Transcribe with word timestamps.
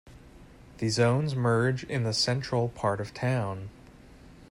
The 0.79 0.89
zones 0.89 1.35
merge 1.35 1.83
in 1.83 2.05
the 2.05 2.11
central 2.15 2.69
part 2.69 2.99
of 2.99 3.13
town. 3.13 3.69